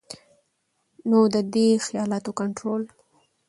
[1.09, 2.83] نو د دې خيالاتو کنټرول